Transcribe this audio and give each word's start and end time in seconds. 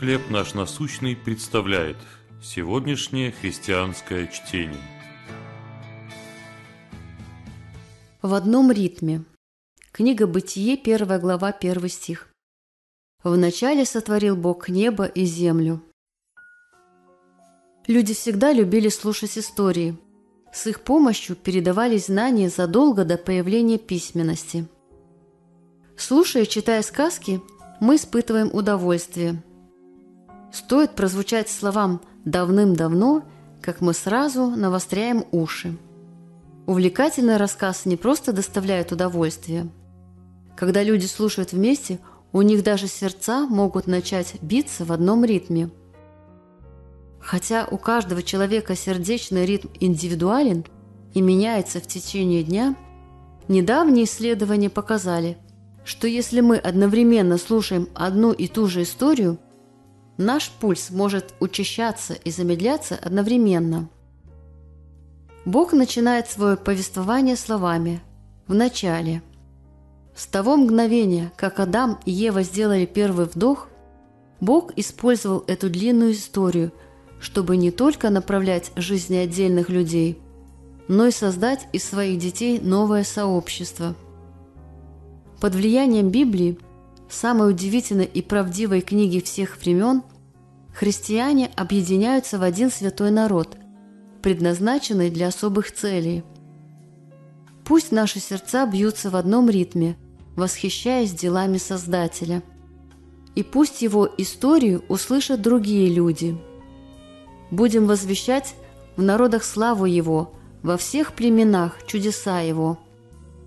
«Хлеб 0.00 0.30
наш 0.30 0.54
насущный» 0.54 1.14
представляет 1.14 1.98
сегодняшнее 2.42 3.32
христианское 3.32 4.28
чтение. 4.28 4.80
В 8.22 8.32
одном 8.32 8.72
ритме. 8.72 9.26
Книга 9.92 10.26
Бытие, 10.26 10.78
первая 10.78 11.18
глава, 11.18 11.52
первый 11.52 11.90
стих. 11.90 12.30
«Вначале 13.22 13.84
сотворил 13.84 14.36
Бог 14.36 14.70
небо 14.70 15.04
и 15.04 15.26
землю». 15.26 15.82
Люди 17.86 18.14
всегда 18.14 18.54
любили 18.54 18.88
слушать 18.88 19.36
истории. 19.36 19.98
С 20.50 20.66
их 20.66 20.80
помощью 20.80 21.36
передавались 21.36 22.06
знания 22.06 22.48
задолго 22.48 23.04
до 23.04 23.18
появления 23.18 23.76
письменности. 23.76 24.66
Слушая 25.98 26.44
и 26.44 26.48
читая 26.48 26.80
сказки, 26.80 27.42
мы 27.80 27.96
испытываем 27.96 28.48
удовольствие. 28.50 29.42
Стоит 30.52 30.92
прозвучать 30.92 31.48
словам 31.48 32.00
«давным-давно», 32.24 33.22
как 33.60 33.80
мы 33.80 33.92
сразу 33.92 34.46
навостряем 34.46 35.24
уши. 35.32 35.76
Увлекательный 36.66 37.36
рассказ 37.36 37.84
не 37.84 37.96
просто 37.96 38.32
доставляет 38.32 38.90
удовольствие. 38.92 39.68
Когда 40.56 40.82
люди 40.82 41.06
слушают 41.06 41.52
вместе, 41.52 41.98
у 42.32 42.42
них 42.42 42.62
даже 42.62 42.86
сердца 42.86 43.46
могут 43.46 43.86
начать 43.86 44.34
биться 44.40 44.84
в 44.84 44.92
одном 44.92 45.24
ритме. 45.24 45.70
Хотя 47.20 47.66
у 47.70 47.76
каждого 47.76 48.22
человека 48.22 48.74
сердечный 48.76 49.44
ритм 49.44 49.68
индивидуален 49.78 50.64
и 51.12 51.20
меняется 51.20 51.80
в 51.80 51.86
течение 51.86 52.42
дня, 52.42 52.76
недавние 53.48 54.04
исследования 54.04 54.70
показали– 54.70 55.36
что 55.84 56.06
если 56.06 56.40
мы 56.40 56.56
одновременно 56.56 57.38
слушаем 57.38 57.88
одну 57.94 58.32
и 58.32 58.46
ту 58.46 58.66
же 58.66 58.82
историю, 58.82 59.38
наш 60.20 60.50
пульс 60.50 60.90
может 60.90 61.34
учащаться 61.40 62.14
и 62.14 62.30
замедляться 62.30 62.96
одновременно. 62.96 63.88
Бог 65.44 65.72
начинает 65.72 66.30
свое 66.30 66.56
повествование 66.56 67.36
словами 67.36 68.00
«в 68.46 68.54
начале». 68.54 69.22
С 70.14 70.26
того 70.26 70.56
мгновения, 70.56 71.32
как 71.36 71.60
Адам 71.60 71.98
и 72.04 72.10
Ева 72.10 72.42
сделали 72.42 72.84
первый 72.84 73.26
вдох, 73.26 73.68
Бог 74.40 74.72
использовал 74.76 75.44
эту 75.46 75.70
длинную 75.70 76.12
историю, 76.12 76.72
чтобы 77.20 77.56
не 77.56 77.70
только 77.70 78.10
направлять 78.10 78.70
жизни 78.76 79.16
отдельных 79.16 79.68
людей, 79.68 80.18
но 80.88 81.06
и 81.06 81.10
создать 81.10 81.66
из 81.72 81.84
своих 81.84 82.18
детей 82.18 82.60
новое 82.60 83.04
сообщество– 83.04 83.96
под 85.40 85.54
влиянием 85.54 86.10
Библии, 86.10 86.58
самой 87.14 87.50
удивительной 87.50 88.04
и 88.04 88.22
правдивой 88.22 88.80
книги 88.80 89.20
всех 89.20 89.58
времен, 89.58 90.02
христиане 90.74 91.50
объединяются 91.56 92.38
в 92.38 92.42
один 92.42 92.70
святой 92.70 93.10
народ, 93.10 93.56
предназначенный 94.22 95.10
для 95.10 95.28
особых 95.28 95.72
целей. 95.72 96.24
Пусть 97.64 97.92
наши 97.92 98.20
сердца 98.20 98.66
бьются 98.66 99.10
в 99.10 99.16
одном 99.16 99.48
ритме, 99.48 99.96
восхищаясь 100.36 101.12
делами 101.12 101.58
Создателя. 101.58 102.42
И 103.34 103.42
пусть 103.42 103.82
его 103.82 104.08
историю 104.18 104.84
услышат 104.88 105.40
другие 105.40 105.88
люди. 105.92 106.36
Будем 107.50 107.86
возвещать 107.86 108.54
в 108.96 109.02
народах 109.02 109.44
славу 109.44 109.84
Его, 109.84 110.32
во 110.62 110.76
всех 110.76 111.14
племенах 111.14 111.86
чудеса 111.86 112.40
Его– 112.40 112.78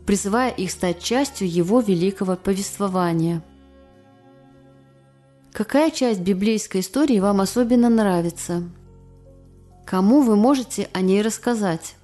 призывая 0.05 0.51
их 0.51 0.71
стать 0.71 1.01
частью 1.01 1.51
его 1.51 1.79
великого 1.79 2.35
повествования. 2.35 3.43
Какая 5.53 5.91
часть 5.91 6.21
библейской 6.21 6.81
истории 6.81 7.19
вам 7.19 7.39
особенно 7.39 7.87
нравится? 7.87 8.63
Кому 9.85 10.21
вы 10.21 10.35
можете 10.35 10.89
о 10.93 11.01
ней 11.01 11.21
рассказать? 11.21 11.95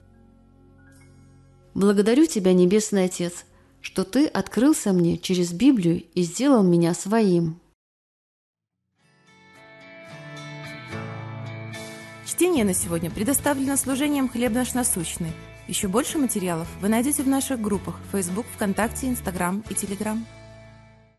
Благодарю 1.73 2.27
Тебя, 2.27 2.53
Небесный 2.53 3.05
Отец, 3.05 3.45
что 3.81 4.03
Ты 4.03 4.27
открылся 4.27 4.93
мне 4.93 5.17
через 5.17 5.51
Библию 5.51 6.03
и 6.13 6.21
сделал 6.21 6.61
меня 6.61 6.93
своим. 6.93 7.59
Чтение 12.27 12.63
на 12.63 12.75
сегодня 12.75 13.09
предоставлено 13.09 13.77
служением 13.77 14.29
«Хлеб 14.29 14.53
наш 14.53 14.75
насущный»– 14.75 15.31
еще 15.67 15.87
больше 15.87 16.19
материалов 16.19 16.67
вы 16.81 16.89
найдете 16.89 17.23
в 17.23 17.27
наших 17.27 17.59
группах 17.59 17.99
Facebook, 18.11 18.45
ВКонтакте, 18.55 19.07
Instagram 19.07 19.63
и 19.69 19.73
Telegram. 19.73 20.19